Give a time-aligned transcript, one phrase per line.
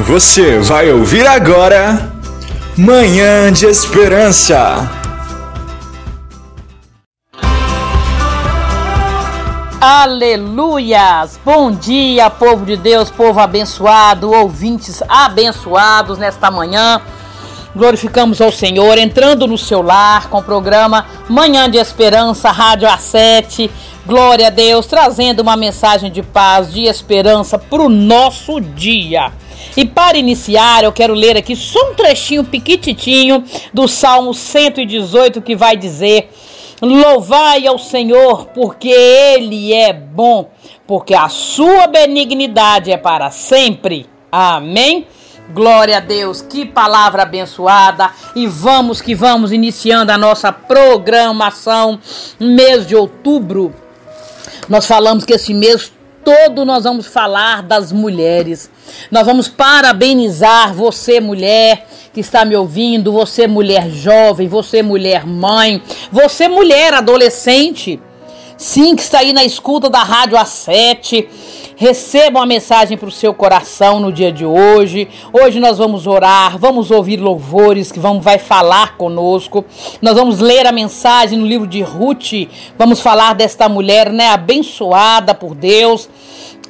[0.00, 2.12] Você vai ouvir agora
[2.76, 4.88] Manhã de Esperança.
[9.80, 11.40] Aleluias!
[11.44, 17.02] Bom dia, povo de Deus, povo abençoado, ouvintes abençoados nesta manhã.
[17.74, 23.68] Glorificamos ao Senhor, entrando no seu lar com o programa Manhã de Esperança, Rádio A7.
[24.06, 29.32] Glória a Deus, trazendo uma mensagem de paz, de esperança para o nosso dia.
[29.76, 35.54] E para iniciar, eu quero ler aqui só um trechinho piquititinho do Salmo 118 que
[35.54, 36.30] vai dizer:
[36.80, 40.50] Louvai ao Senhor, porque Ele é bom,
[40.86, 44.06] porque a sua benignidade é para sempre.
[44.30, 45.06] Amém.
[45.50, 48.10] Glória a Deus, que palavra abençoada.
[48.36, 51.98] E vamos que vamos iniciando a nossa programação
[52.38, 53.74] mês de outubro.
[54.68, 55.90] Nós falamos que esse mês
[56.28, 58.70] todo nós vamos falar das mulheres.
[59.10, 65.82] Nós vamos parabenizar você, mulher, que está me ouvindo, você, mulher jovem, você, mulher mãe,
[66.12, 67.98] você, mulher adolescente.
[68.58, 71.26] Sim, que está aí na escuta da Rádio A7.
[71.80, 75.08] Receba uma mensagem para o seu coração no dia de hoje.
[75.32, 79.64] Hoje nós vamos orar, vamos ouvir louvores que vão, vai falar conosco.
[80.02, 82.48] Nós vamos ler a mensagem no livro de Ruth.
[82.76, 86.10] Vamos falar desta mulher, né, abençoada por Deus.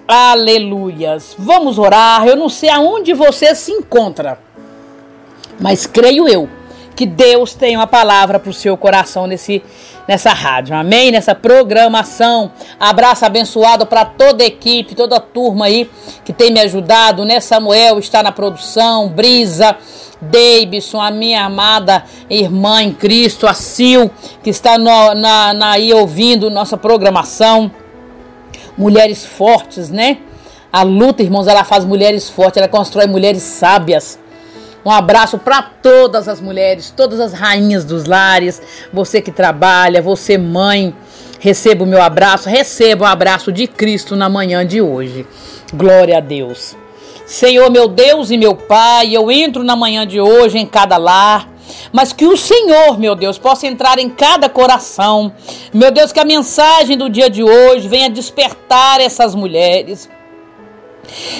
[0.06, 1.34] Aleluias.
[1.38, 2.28] Vamos orar.
[2.28, 4.38] Eu não sei aonde você se encontra,
[5.58, 6.57] mas creio eu
[6.98, 9.62] que Deus tem uma palavra para o seu coração nesse,
[10.08, 11.12] nessa rádio, amém?
[11.12, 12.50] Nessa programação.
[12.80, 15.88] Abraço abençoado para toda a equipe, toda a turma aí
[16.24, 17.38] que tem me ajudado, né?
[17.38, 19.76] Samuel está na produção, Brisa,
[20.20, 24.10] Davidson, a minha amada irmã em Cristo, a Sil,
[24.42, 27.70] que está no, na, na, aí ouvindo nossa programação.
[28.76, 30.18] Mulheres fortes, né?
[30.72, 34.18] A luta, irmãos, ela faz mulheres fortes, ela constrói mulheres sábias.
[34.84, 38.62] Um abraço para todas as mulheres, todas as rainhas dos lares,
[38.92, 40.94] você que trabalha, você mãe,
[41.40, 45.26] receba o meu abraço, receba o abraço de Cristo na manhã de hoje.
[45.74, 46.76] Glória a Deus.
[47.26, 51.46] Senhor, meu Deus e meu Pai, eu entro na manhã de hoje em cada lar,
[51.92, 55.32] mas que o Senhor, meu Deus, possa entrar em cada coração.
[55.72, 60.08] Meu Deus, que a mensagem do dia de hoje venha despertar essas mulheres.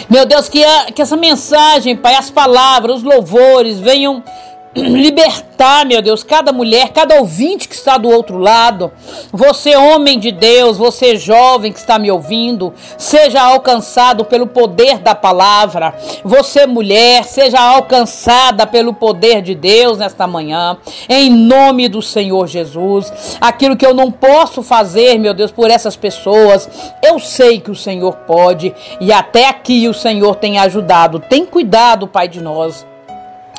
[0.09, 4.23] Meu Deus, que, a, que essa mensagem, Pai, as palavras, os louvores venham
[4.75, 8.93] libertar, meu Deus, cada mulher, cada ouvinte que está do outro lado.
[9.33, 15.15] Você, homem de Deus, você, jovem que está me ouvindo, seja alcançado pelo poder da
[15.15, 15.95] palavra.
[16.25, 20.77] Você, mulher, seja alcançada pelo poder de Deus nesta manhã,
[21.09, 23.39] em nome do Senhor Jesus.
[23.41, 26.69] Aquilo que eu não posso fazer, meu Deus, por essas pessoas,
[27.03, 31.21] eu sei que o Senhor pode e até aqui o Senhor tem ajudado.
[31.21, 32.87] Tem cuidado, Pai de nós.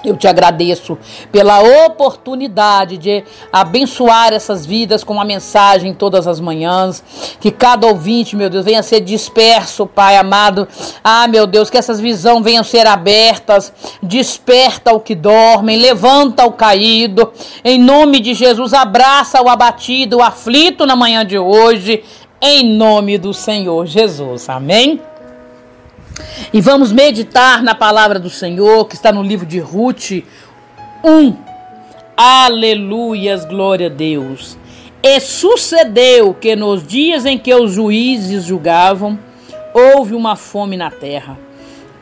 [0.03, 0.97] Eu te agradeço
[1.31, 7.03] pela oportunidade de abençoar essas vidas com uma mensagem todas as manhãs.
[7.39, 10.67] Que cada ouvinte, meu Deus, venha ser disperso, Pai amado.
[11.03, 13.73] Ah, meu Deus, que essas visões venham ser abertas.
[14.01, 17.31] Desperta o que dormem, levanta o caído.
[17.63, 22.03] Em nome de Jesus, abraça o abatido, o aflito na manhã de hoje.
[22.41, 24.47] Em nome do Senhor Jesus.
[24.47, 25.01] Amém.
[26.51, 30.23] E vamos meditar na palavra do Senhor, que está no livro de Ruth
[31.03, 31.35] 1.
[32.17, 34.57] Aleluias, glória a Deus.
[35.01, 39.17] E sucedeu que nos dias em que os juízes julgavam,
[39.73, 41.37] houve uma fome na terra.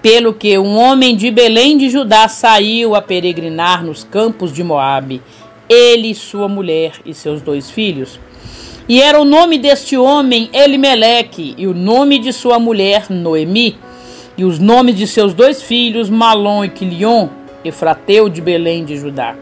[0.02, 5.22] Pelo que um homem de Belém de Judá saiu a peregrinar nos campos de Moabe,
[5.68, 8.20] ele, sua mulher e seus dois filhos.
[8.88, 13.78] E era o nome deste homem Elimeleque, e o nome de sua mulher Noemi
[14.38, 17.28] e os nomes de seus dois filhos, Malom e Quilion,
[17.66, 19.36] Efrateu de Belém de Judá.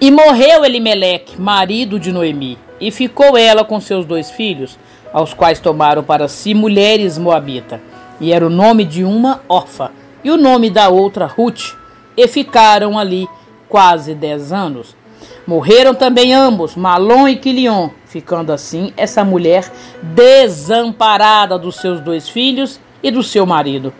[0.00, 4.78] E morreu Elimeleque, marido de Noemi, e ficou ela com seus dois filhos,
[5.12, 7.80] aos quais tomaram para si mulheres moabita.
[8.20, 9.90] E era o nome de uma órfã,
[10.22, 11.74] e o nome da outra Ruth,
[12.16, 13.26] e ficaram ali
[13.68, 14.96] quase dez anos.
[15.44, 19.68] Morreram também ambos, Malom e Quilion, ficando assim essa mulher
[20.00, 23.92] desamparada dos seus dois filhos e do seu marido.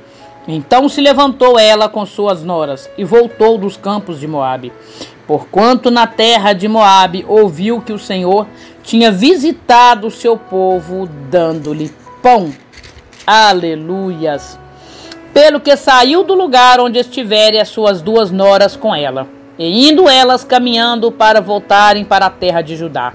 [0.47, 4.73] Então se levantou ela com suas noras e voltou dos campos de Moabe.
[5.27, 8.47] Porquanto na terra de Moabe ouviu que o Senhor
[8.83, 11.93] tinha visitado o seu povo, dando-lhe
[12.23, 12.51] pão.
[13.27, 14.59] Aleluias!
[15.35, 19.29] Pelo que saiu do lugar onde estiverem as suas duas noras com ela,
[19.59, 23.13] e indo elas caminhando para voltarem para a terra de Judá.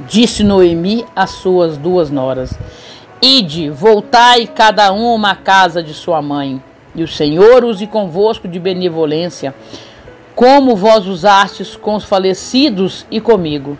[0.00, 2.52] Disse Noemi às suas duas noras:
[3.22, 6.62] Ide, voltai cada uma à casa de sua mãe.
[6.94, 9.54] e o Senhor use convosco de benevolência,
[10.34, 13.78] como vós usastes com os falecidos e comigo.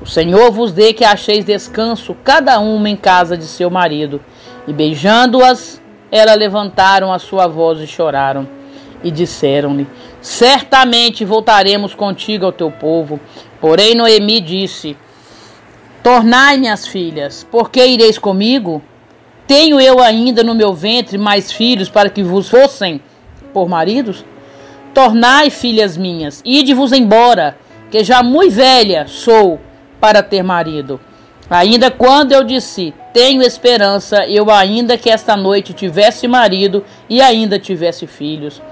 [0.00, 4.20] O Senhor vos dê que acheis descanso, cada uma em casa de seu marido.
[4.68, 5.80] E beijando-as,
[6.12, 8.46] elas levantaram a sua voz e choraram.
[9.02, 9.86] E disseram-lhe:
[10.20, 13.18] Certamente voltaremos contigo ao teu povo.
[13.60, 14.96] Porém, Noemi disse:
[16.06, 18.80] Tornai, minhas filhas, porque ireis comigo?
[19.44, 23.00] Tenho eu ainda no meu ventre mais filhos para que vos fossem
[23.52, 24.24] por maridos?
[24.94, 27.58] Tornai, filhas minhas, ide-vos embora,
[27.90, 29.58] que já muito velha sou
[30.00, 31.00] para ter marido.
[31.50, 37.58] Ainda quando eu disse, tenho esperança, eu ainda que esta noite tivesse marido e ainda
[37.58, 38.62] tivesse filhos.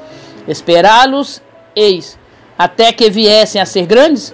[0.46, 1.42] Esperá-los,
[1.74, 2.16] eis,
[2.56, 4.32] até que viessem a ser grandes?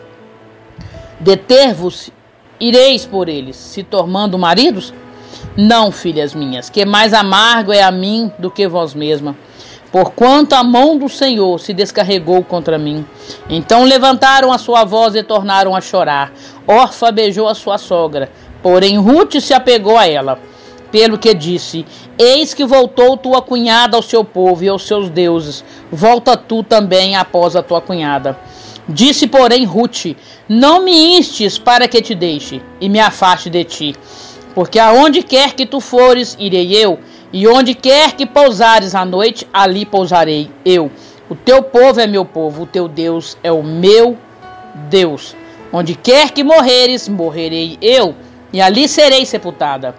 [1.19, 2.12] Deter-vos,
[2.61, 4.93] ireis por eles, se tornando maridos?
[5.57, 9.35] Não, filhas minhas, que mais amargo é a mim do que vós mesma.
[9.91, 13.05] Porquanto a mão do Senhor se descarregou contra mim.
[13.49, 16.33] Então levantaram a sua voz e tornaram a chorar.
[16.67, 18.31] Orfa beijou a sua sogra,
[18.63, 20.39] porém Ruth se apegou a ela.
[20.93, 21.85] Pelo que disse:
[22.17, 25.65] Eis que voltou tua cunhada ao seu povo e aos seus deuses.
[25.91, 28.39] Volta tu também após a tua cunhada.
[28.88, 30.17] Disse, porém, Ruth:
[30.49, 33.97] Não me instes para que te deixe e me afaste de ti.
[34.55, 36.99] Porque aonde quer que tu fores, irei eu,
[37.32, 40.91] e onde quer que pousares à noite, ali pousarei eu.
[41.29, 44.17] O teu povo é meu povo, o teu Deus é o meu
[44.88, 45.37] Deus.
[45.73, 48.17] Onde quer que morreres, morrerei eu,
[48.53, 49.94] e ali serei sepultada.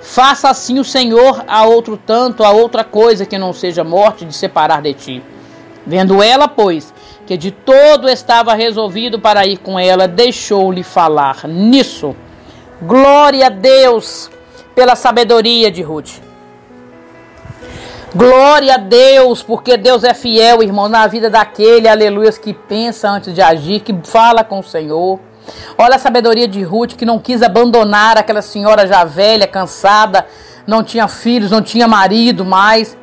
[0.00, 4.34] Faça assim o Senhor a outro tanto, a outra coisa que não seja morte de
[4.34, 5.22] separar de ti.
[5.86, 6.94] Vendo ela, pois,
[7.30, 12.16] que de todo estava resolvido para ir com ela, deixou-lhe falar nisso.
[12.82, 14.28] Glória a Deus
[14.74, 16.14] pela sabedoria de Ruth.
[18.12, 23.32] Glória a Deus, porque Deus é fiel, irmão, na vida daquele, aleluia, que pensa antes
[23.32, 25.20] de agir, que fala com o Senhor.
[25.78, 30.26] Olha a sabedoria de Ruth, que não quis abandonar aquela senhora já velha, cansada,
[30.66, 32.98] não tinha filhos, não tinha marido mais,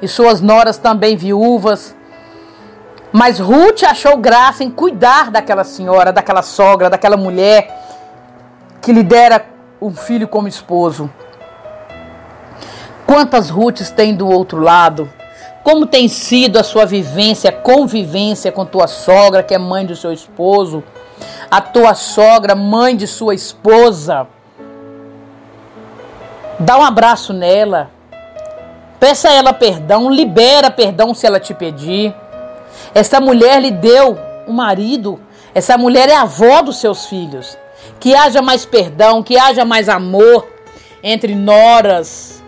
[0.00, 1.96] e suas noras também viúvas.
[3.12, 7.78] Mas Ruth achou graça em cuidar daquela senhora, daquela sogra, daquela mulher
[8.80, 9.44] que lhe dera
[9.80, 11.10] um filho como esposo.
[13.06, 15.10] Quantas Ruths tem do outro lado?
[15.62, 20.12] Como tem sido a sua vivência, convivência com tua sogra, que é mãe do seu
[20.12, 20.82] esposo?
[21.50, 24.26] A tua sogra, mãe de sua esposa?
[26.58, 27.90] Dá um abraço nela.
[28.98, 32.14] Peça a ela perdão, libera perdão se ela te pedir.
[32.94, 35.20] Essa mulher lhe deu um marido,
[35.54, 37.56] essa mulher é avó dos seus filhos
[37.98, 40.48] que haja mais perdão, que haja mais amor
[41.02, 42.42] entre noras,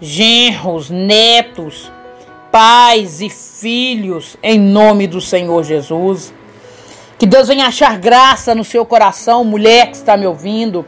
[0.00, 1.92] genros, netos,
[2.50, 6.32] pais e filhos, em nome do Senhor Jesus.
[7.18, 10.84] Que Deus venha achar graça no seu coração, mulher que está me ouvindo.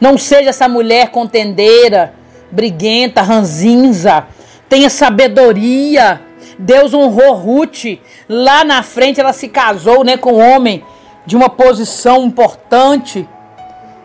[0.00, 2.14] Não seja essa mulher contendeira,
[2.50, 4.26] briguenta, ranzinza.
[4.68, 6.20] Tenha sabedoria.
[6.62, 7.98] Deus honrou Ruth.
[8.28, 10.84] Lá na frente ela se casou né, com um homem
[11.26, 13.28] de uma posição importante.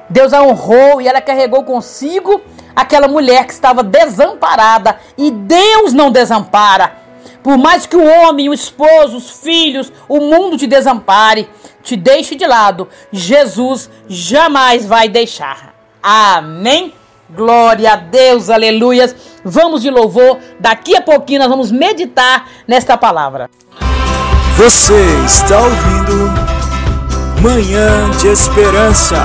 [0.09, 2.42] Deus a honrou e ela carregou consigo
[2.75, 5.00] aquela mulher que estava desamparada.
[5.18, 6.98] E Deus não desampara.
[7.43, 11.48] Por mais que o homem, o esposo, os filhos, o mundo te desampare,
[11.82, 15.74] te deixe de lado, Jesus jamais vai deixar.
[16.01, 16.93] Amém?
[17.29, 19.15] Glória a Deus, aleluias.
[19.43, 20.39] Vamos de louvor.
[20.60, 23.50] Daqui a pouquinho nós vamos meditar nesta palavra.
[24.55, 26.31] Você está ouvindo
[27.41, 29.17] Manhã de Esperança.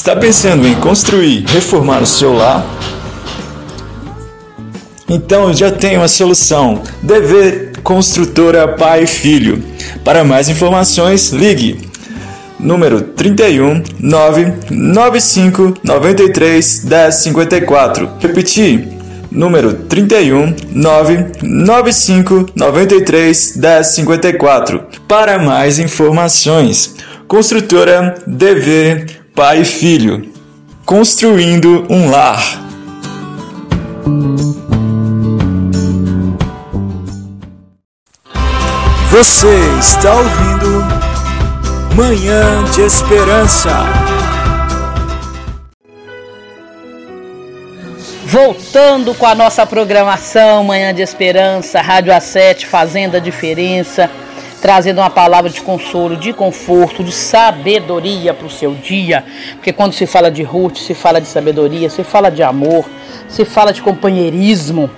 [0.00, 2.64] Está pensando em construir, reformar o seu lar?
[5.06, 6.82] Então já tem uma solução.
[7.02, 9.62] DV Construtora Pai e Filho.
[10.02, 11.86] Para mais informações, ligue
[12.58, 18.10] número 31 995 93 1054.
[18.20, 18.88] Repetir.
[19.30, 24.82] Número 31 995 93 1054.
[25.06, 26.96] Para mais informações,
[27.28, 30.30] Construtora DV Pai e Filho.
[30.84, 32.42] Construindo um lar.
[39.10, 40.84] Você está ouvindo
[41.96, 43.70] Manhã de Esperança.
[48.26, 54.10] Voltando com a nossa programação Manhã de Esperança, Rádio A7 fazendo a diferença,
[54.60, 59.24] trazendo uma palavra de consolo, de conforto, de sabedoria para o seu dia.
[59.54, 62.84] Porque quando se fala de Ruth, se fala de sabedoria, se fala de amor,
[63.28, 64.90] se fala de companheirismo.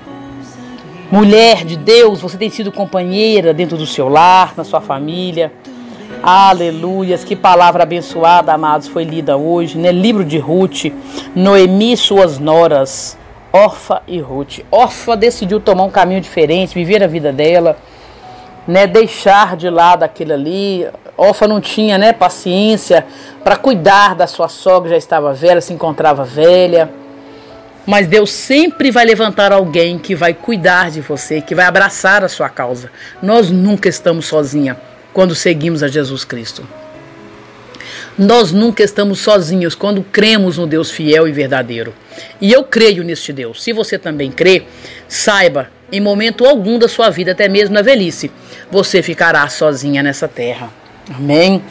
[1.10, 5.52] Mulher de Deus, você tem sido companheira dentro do seu lar, na sua família.
[6.22, 9.92] Aleluias, que palavra abençoada, amados, foi lida hoje, né?
[9.92, 10.86] Livro de Ruth,
[11.34, 13.18] Noemi e suas noras,
[13.52, 14.60] Orfa e Ruth.
[14.70, 17.76] Orfa decidiu tomar um caminho diferente, viver a vida dela,
[18.66, 18.86] né?
[18.86, 20.86] Deixar de lado aquilo ali.
[21.16, 23.04] Orfa não tinha, né, paciência
[23.44, 26.90] para cuidar da sua sogra, já estava velha, se encontrava velha.
[27.84, 32.28] Mas Deus sempre vai levantar alguém que vai cuidar de você, que vai abraçar a
[32.28, 32.90] sua causa.
[33.20, 34.76] Nós nunca estamos sozinhas.
[35.12, 36.66] quando seguimos a Jesus Cristo.
[38.18, 41.94] Nós nunca estamos sozinhos quando cremos no Deus fiel e verdadeiro.
[42.40, 43.62] E eu creio neste Deus.
[43.62, 44.64] Se você também crê,
[45.08, 48.30] saiba, em momento algum da sua vida, até mesmo na velhice,
[48.70, 50.70] você ficará sozinha nessa terra.
[51.14, 51.62] Amém.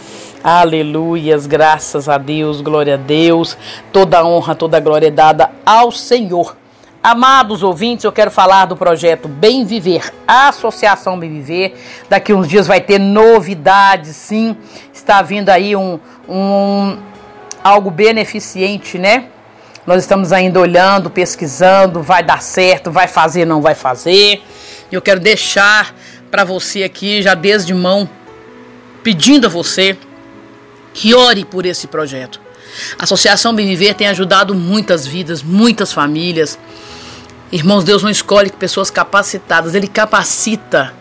[0.44, 3.56] Aleluias, graças a Deus, glória a Deus.
[3.92, 6.58] Toda honra, toda glória é dada ao Senhor.
[7.04, 11.74] Amados ouvintes, eu quero falar do projeto Bem Viver, a Associação Bem Viver.
[12.08, 14.56] Daqui uns dias vai ter novidades, sim.
[15.02, 16.96] Está vindo aí um, um
[17.64, 19.30] algo beneficente, né?
[19.86, 24.44] Nós estamos ainda olhando, pesquisando, vai dar certo, vai fazer, não vai fazer.
[24.92, 25.96] Eu quero deixar
[26.30, 28.08] para você aqui, já desde mão,
[29.02, 29.98] pedindo a você
[30.94, 32.40] que ore por esse projeto.
[33.00, 36.60] A Associação Bem Viver tem ajudado muitas vidas, muitas famílias.
[37.52, 40.94] Irmãos, Deus não escolhe pessoas capacitadas, Ele capacita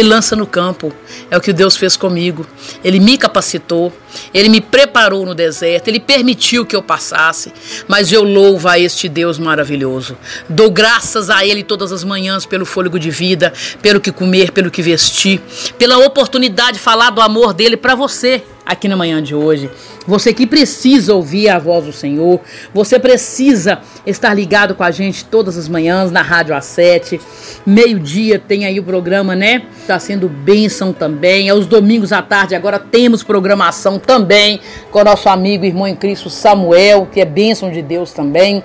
[0.00, 0.92] e lança no campo.
[1.30, 2.46] É o que Deus fez comigo.
[2.82, 3.92] Ele me capacitou,
[4.32, 7.52] ele me preparou no deserto, ele permitiu que eu passasse,
[7.86, 10.16] mas eu louvo a este Deus maravilhoso.
[10.48, 13.52] Dou graças a ele todas as manhãs pelo fôlego de vida,
[13.82, 15.40] pelo que comer, pelo que vestir,
[15.78, 19.70] pela oportunidade de falar do amor dele para você aqui na manhã de hoje.
[20.06, 22.40] Você que precisa ouvir a voz do Senhor,
[22.72, 27.20] você precisa estar ligado com a gente todas as manhãs na Rádio A7.
[27.66, 29.62] Meio-dia tem aí o programa, né?
[29.80, 31.48] Está sendo bênção também.
[31.48, 36.30] Aos domingos à tarde agora temos programação também com o nosso amigo irmão em Cristo
[36.30, 38.62] Samuel, que é bênção de Deus também.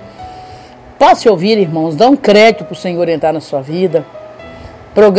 [0.98, 1.94] Posso ouvir, irmãos?
[1.94, 4.06] Dá um crédito para o Senhor entrar na sua vida.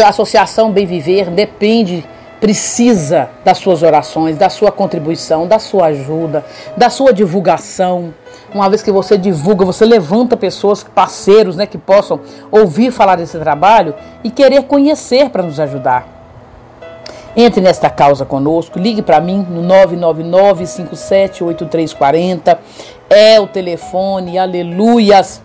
[0.03, 2.03] A Associação Bem Viver depende
[2.39, 8.13] precisa das suas orações, da sua contribuição, da sua ajuda, da sua divulgação.
[8.53, 12.19] Uma vez que você divulga, você levanta pessoas, parceiros, né, que possam
[12.51, 16.15] ouvir falar desse trabalho e querer conhecer para nos ajudar.
[17.35, 22.57] Entre nesta causa conosco, ligue para mim no 999-578340.
[23.09, 25.41] É o telefone, aleluias,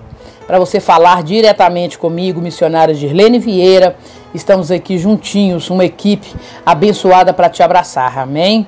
[0.47, 3.97] para você falar diretamente comigo, missionária Girlene Vieira
[4.35, 6.27] Estamos aqui juntinhos, uma equipe
[6.65, 8.19] abençoada para te abraçar.
[8.19, 8.67] Amém?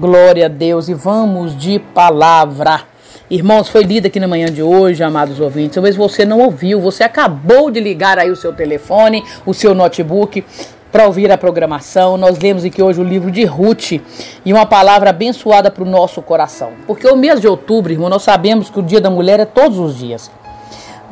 [0.00, 2.80] Glória a Deus e vamos de palavra.
[3.30, 5.74] Irmãos, foi lida aqui na manhã de hoje, amados ouvintes.
[5.74, 10.42] Talvez você não ouviu, você acabou de ligar aí o seu telefone, o seu notebook
[10.90, 12.16] para ouvir a programação.
[12.16, 16.22] Nós lemos aqui hoje o livro de Ruth e uma palavra abençoada para o nosso
[16.22, 16.72] coração.
[16.86, 19.78] Porque o mês de outubro, irmão, nós sabemos que o Dia da Mulher é todos
[19.78, 20.30] os dias.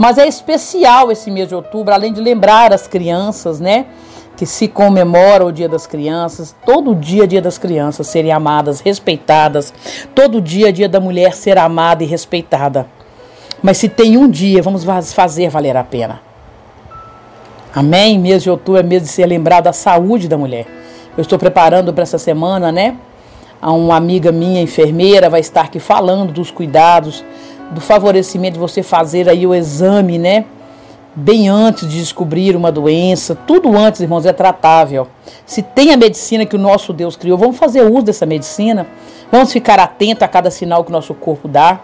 [0.01, 3.85] Mas é especial esse mês de outubro, além de lembrar as crianças, né?
[4.35, 9.75] Que se comemora o Dia das Crianças, todo dia Dia das Crianças serem amadas, respeitadas,
[10.15, 12.87] todo dia Dia da Mulher ser amada e respeitada.
[13.63, 16.23] Mas se tem um dia, vamos fazer valer a pena.
[17.75, 18.19] Amém?
[18.19, 20.67] Mês de outubro é mês de ser lembrado da saúde da mulher.
[21.15, 22.97] Eu estou preparando para essa semana, né?
[23.61, 27.23] Uma amiga minha, enfermeira, vai estar aqui falando dos cuidados
[27.71, 30.45] do favorecimento de você fazer aí o exame, né?
[31.15, 35.09] Bem antes de descobrir uma doença, tudo antes, irmãos, é tratável.
[35.45, 38.87] Se tem a medicina que o nosso Deus criou, vamos fazer uso dessa medicina.
[39.31, 41.81] Vamos ficar atento a cada sinal que o nosso corpo dá.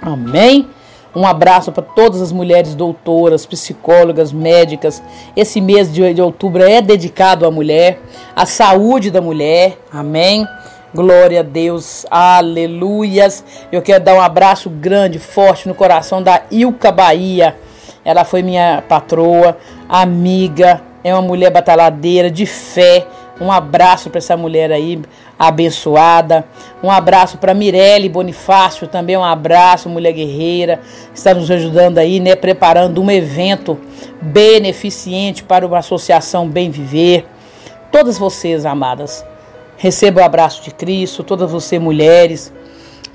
[0.00, 0.68] Amém?
[1.14, 5.02] Um abraço para todas as mulheres doutoras, psicólogas, médicas.
[5.34, 8.00] Esse mês de, outubro é dedicado à mulher,
[8.34, 9.78] à saúde da mulher.
[9.92, 10.46] Amém?
[10.92, 13.44] Glória a Deus, aleluias.
[13.70, 17.56] Eu quero dar um abraço grande, forte no coração da Ilka Bahia.
[18.04, 19.56] Ela foi minha patroa,
[19.88, 23.06] amiga, é uma mulher batalhadeira, de fé.
[23.40, 25.00] Um abraço para essa mulher aí,
[25.38, 26.44] abençoada.
[26.82, 30.80] Um abraço para Mirelle Bonifácio, também um abraço, mulher guerreira.
[31.14, 32.34] Está nos ajudando aí, né?
[32.34, 33.78] Preparando um evento
[34.20, 37.24] beneficente para uma associação Bem Viver.
[37.92, 39.24] Todas vocês, amadas,
[39.80, 42.52] Receba o abraço de Cristo, todas vocês mulheres.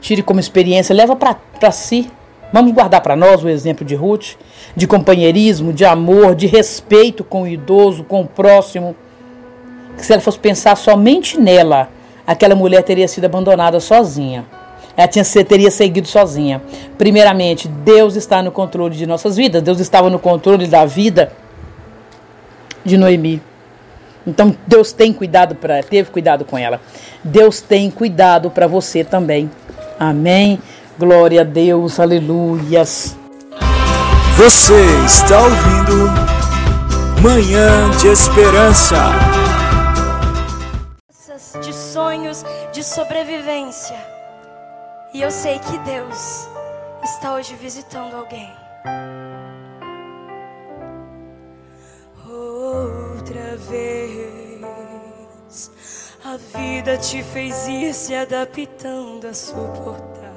[0.02, 2.10] Tire como experiência, leva para si.
[2.52, 4.30] Vamos guardar para nós o exemplo de Ruth,
[4.76, 8.96] de companheirismo, de amor, de respeito com o idoso, com o próximo.
[9.96, 11.88] Que se ela fosse pensar somente nela,
[12.26, 14.44] aquela mulher teria sido abandonada sozinha.
[14.98, 16.64] Ela tinha, teria seguido sozinha.
[16.98, 19.62] Primeiramente, Deus está no controle de nossas vidas.
[19.62, 21.32] Deus estava no controle da vida
[22.84, 23.40] de Noemi.
[24.26, 26.82] Então Deus tem cuidado para, teve cuidado com ela.
[27.24, 29.50] Deus tem cuidado para você também.
[30.00, 30.60] Amém.
[30.98, 32.00] Glória a Deus.
[32.00, 33.16] Aleluias.
[34.38, 36.26] Você está ouvindo
[37.22, 38.98] Manhã de Esperança.
[41.62, 43.96] De sonhos de sobrevivência.
[45.14, 46.50] E eu sei que Deus
[47.04, 48.52] está hoje visitando alguém.
[52.46, 54.06] Outra vez
[56.24, 60.34] A vida te fez ir se adaptando a suportar.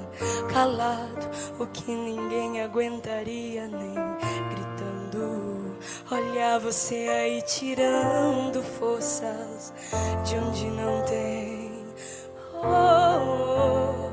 [0.52, 1.26] Calado,
[1.58, 3.94] o que ninguém aguentaria nem
[4.50, 5.78] gritando.
[6.10, 9.72] Olhar você aí tirando forças
[10.24, 11.86] de onde não tem.
[12.54, 14.07] Oh, oh.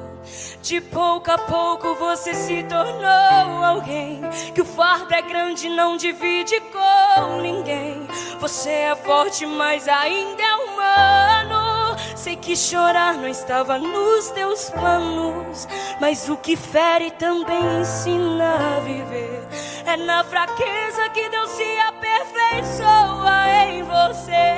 [0.62, 4.22] De pouco a pouco você se tornou alguém
[4.54, 8.08] que o fardo é grande, não divide com ninguém.
[8.40, 11.96] Você é forte, mas ainda é humano.
[12.16, 15.68] Sei que chorar não estava nos teus planos,
[16.02, 19.44] mas o que fere também ensina a viver.
[19.86, 24.56] É na fraqueza que Deus se aperfeiçoa em você.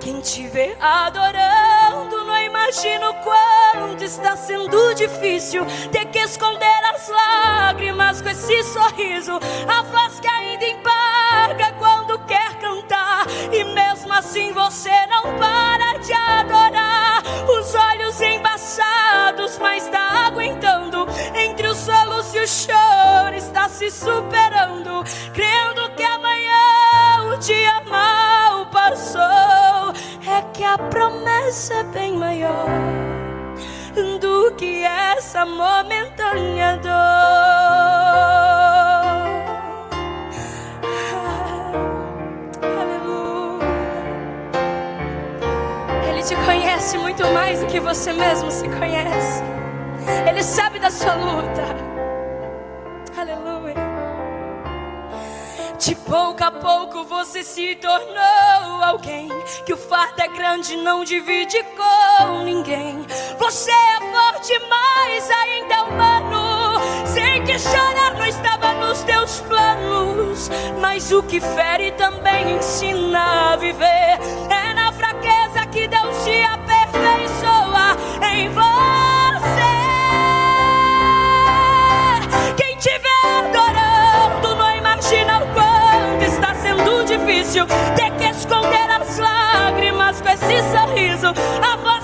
[0.00, 1.71] Quem te vê adorando,
[2.72, 9.32] não imagina o quanto está sendo difícil ter que esconder as lágrimas com esse sorriso.
[9.68, 16.12] A voz que ainda embarga quando quer cantar, e mesmo assim você não para de
[16.14, 17.22] adorar.
[17.58, 21.06] Os olhos embaçados, mas está aguentando.
[21.34, 25.04] Entre os solos e o choro, está se superando,
[25.34, 27.81] crendo que amanhã o dia
[30.72, 32.66] a promessa é bem maior
[34.18, 36.92] do que essa momentânea dor.
[42.62, 43.68] Aleluia.
[46.08, 49.42] Ele te conhece muito mais do que você mesmo se conhece.
[50.26, 51.91] Ele sabe da sua luta.
[55.82, 59.28] De pouco a pouco você se tornou alguém
[59.66, 63.04] que o fardo é grande, não divide com ninguém.
[63.36, 66.78] Você é forte, mas ainda é humano.
[67.04, 70.48] Sei que chorar não estava nos teus planos,
[70.80, 74.20] mas o que fere também ensina a viver.
[74.50, 77.96] É na fraqueza que Deus se aperfeiçoa
[78.32, 79.01] em você.
[87.52, 91.28] Difícil ter que esconder as lágrimas com esse sorriso.
[91.62, 92.01] A voz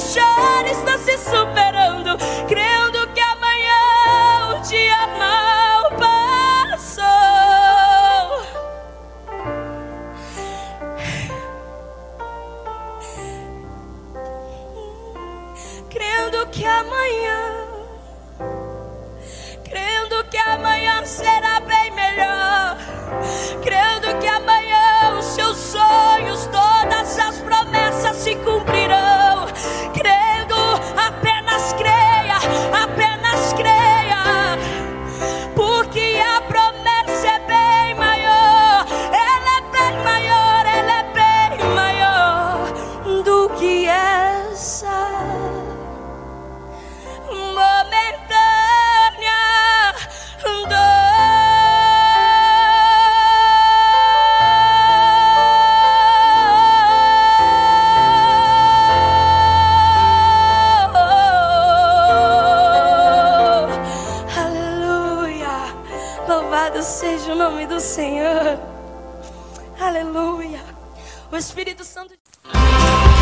[0.00, 1.89] choro está se superando,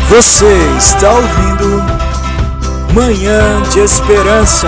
[0.09, 1.83] Você está ouvindo
[2.95, 4.67] Manhã de Esperança.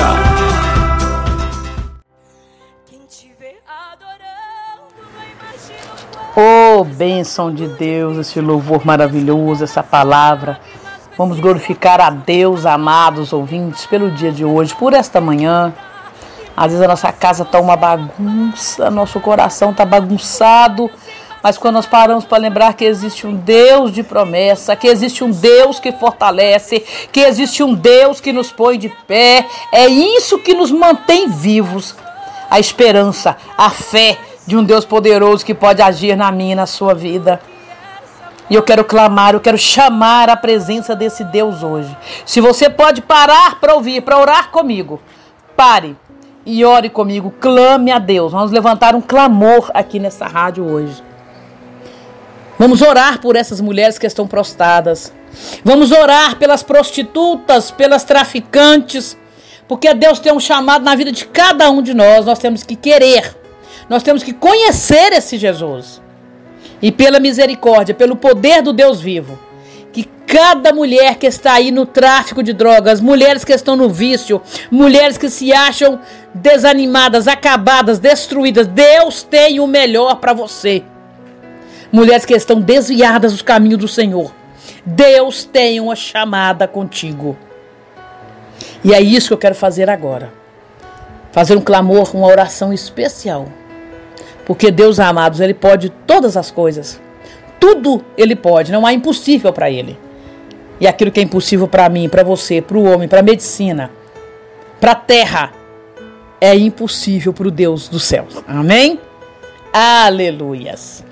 [6.35, 10.59] Oh, bênção de Deus, esse louvor maravilhoso, essa palavra.
[11.17, 15.73] Vamos glorificar a Deus, amados ouvintes, pelo dia de hoje, por esta manhã.
[16.55, 20.87] Às vezes a nossa casa está uma bagunça, nosso coração está bagunçado,
[21.43, 25.31] mas quando nós paramos para lembrar que existe um Deus de promessa, que existe um
[25.31, 30.53] Deus que fortalece, que existe um Deus que nos põe de pé, é isso que
[30.53, 31.95] nos mantém vivos.
[32.49, 36.65] A esperança, a fé de um Deus poderoso que pode agir na minha e na
[36.65, 37.39] sua vida.
[38.49, 41.95] E eu quero clamar, eu quero chamar a presença desse Deus hoje.
[42.25, 44.99] Se você pode parar para ouvir, para orar comigo,
[45.55, 45.95] pare
[46.45, 48.33] e ore comigo, clame a Deus.
[48.33, 51.01] Vamos levantar um clamor aqui nessa rádio hoje.
[52.61, 55.11] Vamos orar por essas mulheres que estão prostradas.
[55.65, 59.17] Vamos orar pelas prostitutas, pelas traficantes,
[59.67, 62.23] porque Deus tem um chamado na vida de cada um de nós.
[62.23, 63.35] Nós temos que querer,
[63.89, 65.99] nós temos que conhecer esse Jesus.
[66.79, 69.39] E pela misericórdia, pelo poder do Deus vivo,
[69.91, 74.39] que cada mulher que está aí no tráfico de drogas, mulheres que estão no vício,
[74.69, 75.99] mulheres que se acham
[76.31, 80.83] desanimadas, acabadas, destruídas, Deus tem o melhor para você.
[81.91, 84.33] Mulheres que estão desviadas dos caminhos do Senhor,
[84.85, 87.37] Deus tem uma chamada contigo.
[88.83, 90.31] E é isso que eu quero fazer agora.
[91.31, 93.47] Fazer um clamor, uma oração especial.
[94.45, 96.99] Porque Deus, amados, Ele pode todas as coisas.
[97.59, 99.97] Tudo Ele pode, não há impossível para Ele.
[100.79, 103.91] E aquilo que é impossível para mim, para você, para o homem, para a medicina,
[104.79, 105.51] para a terra,
[106.39, 108.43] é impossível para o Deus dos céus.
[108.47, 108.99] Amém?
[109.71, 111.10] Aleluias.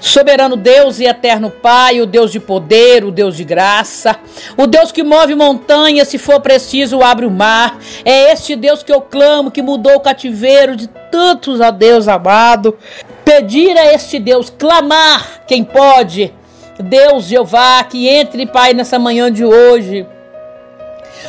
[0.00, 4.16] Soberano Deus e eterno Pai, o Deus de poder, o Deus de graça,
[4.56, 7.78] o Deus que move montanhas, se for preciso, abre o mar.
[8.04, 12.76] É este Deus que eu clamo, que mudou o cativeiro de tantos a Deus amado.
[13.24, 16.32] Pedir a este Deus, clamar, quem pode.
[16.78, 20.06] Deus Jeová, que entre, Pai, nessa manhã de hoje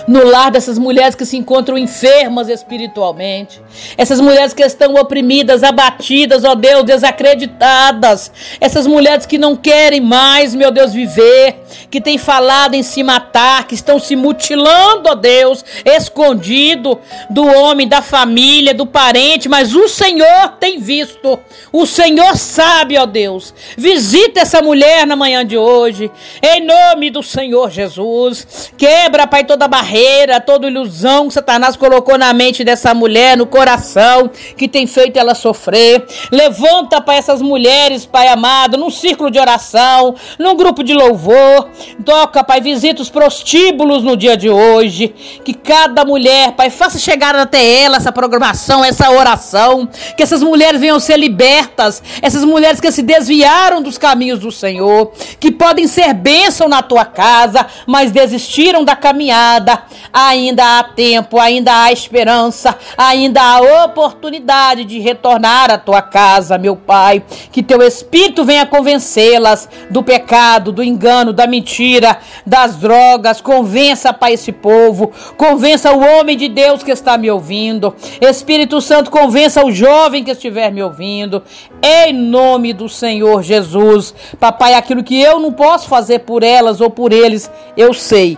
[0.07, 3.62] no lar dessas mulheres que se encontram enfermas espiritualmente,
[3.97, 10.53] essas mulheres que estão oprimidas, abatidas, ó Deus, desacreditadas, essas mulheres que não querem mais,
[10.53, 15.63] meu Deus, viver, que têm falado em se matar, que estão se mutilando, ó Deus,
[15.86, 21.39] escondido do homem, da família, do parente, mas o Senhor tem visto,
[21.71, 23.53] o Senhor sabe, ó Deus.
[23.77, 28.71] Visita essa mulher na manhã de hoje, em nome do Senhor Jesus.
[28.77, 33.45] Quebra, Pai, toda barreira barreira, toda ilusão que Satanás colocou na mente dessa mulher, no
[33.45, 36.06] coração, que tem feito ela sofrer.
[36.30, 41.69] Levanta para essas mulheres, Pai amado, num círculo de oração, num grupo de louvor.
[42.04, 45.13] Toca, Pai, visita os prostíbulos no dia de hoje.
[45.45, 49.88] Que cada mulher, Pai, faça chegar até ela essa programação, essa oração.
[50.17, 52.04] Que essas mulheres venham ser libertas.
[52.21, 55.13] Essas mulheres que se desviaram dos caminhos do Senhor.
[55.39, 59.66] Que podem ser bênção na tua casa, mas desistiram da caminhada
[60.13, 66.75] ainda há tempo, ainda há esperança, ainda há oportunidade de retornar à tua casa, meu
[66.75, 67.23] Pai.
[67.51, 73.41] Que teu Espírito venha convencê-las do pecado, do engano, da mentira, das drogas.
[73.41, 75.12] Convença, Pai, esse povo.
[75.38, 77.95] Convença o homem de Deus que está me ouvindo.
[78.21, 81.43] Espírito Santo, convença o jovem que estiver me ouvindo.
[81.82, 84.13] Em nome do Senhor Jesus.
[84.39, 88.38] Papai, aquilo que eu não posso fazer por elas ou por eles, eu sei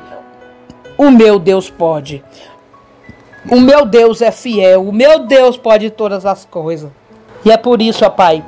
[1.00, 2.22] o meu Deus pode.
[3.50, 4.86] O meu Deus é fiel.
[4.86, 6.92] O meu Deus pode todas as coisas.
[7.46, 8.44] E é por isso, ó Pai,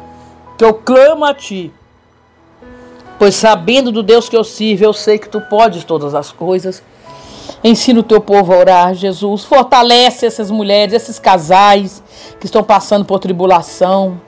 [0.58, 1.72] que eu clamo a Ti.
[3.18, 6.84] Pois sabendo do Deus que eu sirvo, eu sei que Tu podes todas as coisas.
[7.64, 9.46] Ensina o teu povo a orar, Jesus.
[9.46, 12.04] Fortalece essas mulheres, esses casais
[12.38, 14.20] que estão passando por tribulação.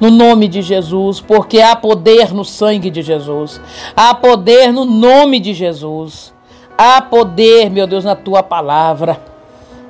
[0.00, 3.60] No nome de Jesus, porque há poder no sangue de Jesus.
[3.94, 6.34] Há poder no nome de Jesus.
[6.78, 9.18] Há poder, meu Deus, na tua palavra.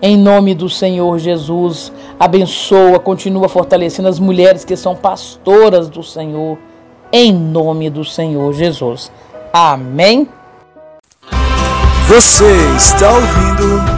[0.01, 6.59] Em nome do Senhor Jesus, abençoa, continua fortalecendo as mulheres que são pastoras do Senhor.
[7.11, 9.11] Em nome do Senhor Jesus.
[9.53, 10.29] Amém.
[12.07, 13.97] Você está ouvindo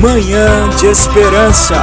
[0.00, 1.76] Manhã de Esperança.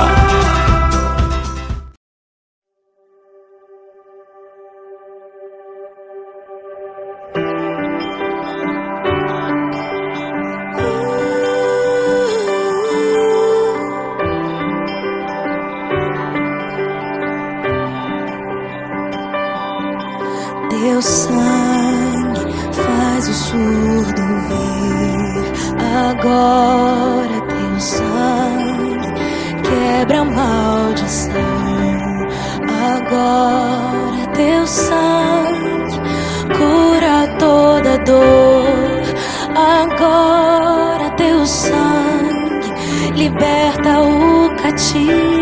[44.82, 45.41] O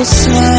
[0.00, 0.49] so slow.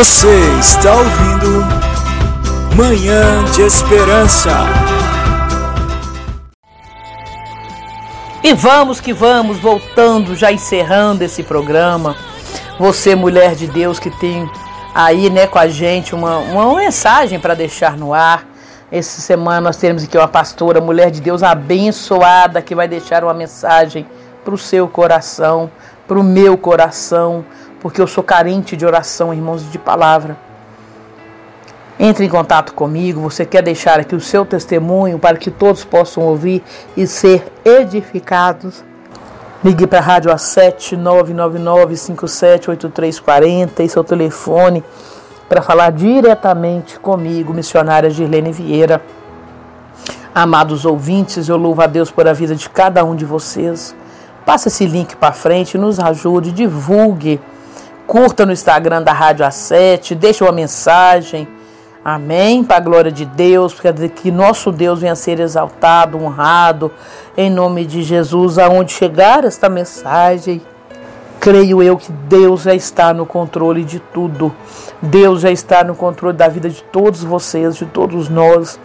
[0.00, 1.62] Você está ouvindo
[2.74, 4.48] Manhã de Esperança.
[8.42, 12.16] E vamos que vamos, voltando, já encerrando esse programa.
[12.78, 14.50] Você, mulher de Deus, que tem
[14.94, 18.48] aí né, com a gente uma, uma mensagem para deixar no ar.
[18.90, 23.34] Essa semana nós temos aqui uma pastora, mulher de Deus abençoada, que vai deixar uma
[23.34, 24.06] mensagem
[24.46, 25.70] para o seu coração,
[26.08, 27.44] para o meu coração
[27.80, 30.36] porque eu sou carente de oração, irmãos, de palavra.
[31.98, 36.22] Entre em contato comigo, você quer deixar aqui o seu testemunho para que todos possam
[36.22, 36.62] ouvir
[36.96, 38.82] e ser edificados.
[39.62, 41.94] Ligue para a rádio A7 999
[43.84, 44.82] e seu telefone
[45.50, 49.02] para falar diretamente comigo, missionária Girlene Vieira.
[50.34, 53.94] Amados ouvintes, eu louvo a Deus por a vida de cada um de vocês.
[54.46, 57.40] Passe esse link para frente, nos ajude, divulgue
[58.10, 61.46] curta no Instagram da Rádio A7, deixa uma mensagem.
[62.04, 62.64] Amém?
[62.64, 66.90] Para a glória de Deus, é que nosso Deus venha ser exaltado, honrado,
[67.36, 70.60] em nome de Jesus, aonde chegar esta mensagem.
[71.38, 74.52] Creio eu que Deus já está no controle de tudo.
[75.00, 78.76] Deus já está no controle da vida de todos vocês, de todos nós,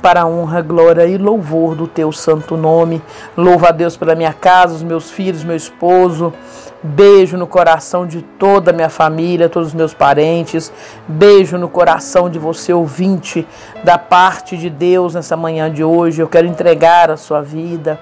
[0.00, 3.02] para a honra, glória e louvor do teu santo nome.
[3.36, 6.32] Louva a Deus pela minha casa, os meus filhos, meu esposo,
[6.80, 10.72] Beijo no coração de toda a minha família, todos os meus parentes.
[11.08, 13.44] Beijo no coração de você, ouvinte,
[13.82, 16.22] da parte de Deus nessa manhã de hoje.
[16.22, 17.98] Eu quero entregar a sua vida.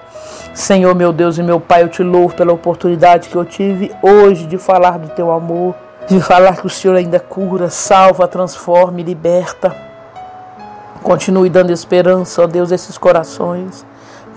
[0.53, 4.45] Senhor, meu Deus e meu Pai, eu te louvo pela oportunidade que eu tive hoje
[4.45, 5.73] de falar do teu amor,
[6.07, 9.75] de falar que o Senhor ainda cura, salva, transforma e liberta.
[11.01, 13.83] Continue dando esperança, ó Deus, esses corações.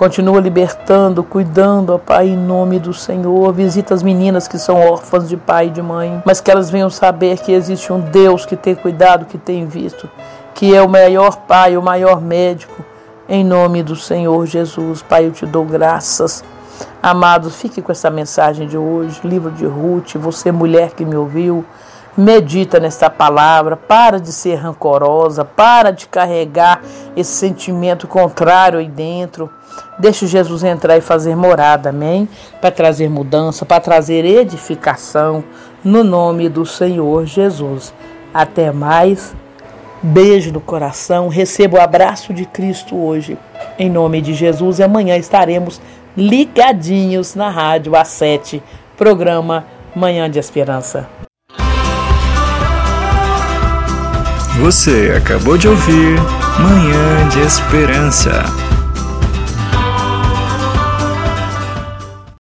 [0.00, 3.52] Continua libertando, cuidando, ó Pai, em nome do Senhor.
[3.52, 6.88] Visita as meninas que são órfãs de pai e de mãe, mas que elas venham
[6.88, 10.08] saber que existe um Deus que tem cuidado, que tem visto,
[10.54, 12.82] que é o maior Pai, o maior médico.
[13.28, 16.42] Em nome do Senhor Jesus, Pai, eu te dou graças.
[17.02, 21.62] Amados, fique com essa mensagem de hoje, livro de Ruth, você mulher que me ouviu.
[22.16, 26.82] Medita nesta palavra, para de ser rancorosa, para de carregar
[27.16, 29.50] esse sentimento contrário aí dentro.
[29.98, 32.28] Deixe Jesus entrar e fazer morada, amém?
[32.60, 35.44] Para trazer mudança, para trazer edificação,
[35.84, 37.94] no nome do Senhor Jesus.
[38.34, 39.34] Até mais.
[40.02, 41.28] Beijo no coração.
[41.28, 43.36] Receba o abraço de Cristo hoje,
[43.78, 44.78] em nome de Jesus.
[44.78, 45.80] E amanhã estaremos
[46.16, 48.62] ligadinhos na rádio às sete,
[48.96, 51.06] programa Manhã de Esperança.
[54.60, 56.16] Você acabou de ouvir
[56.58, 58.69] Manhã de Esperança.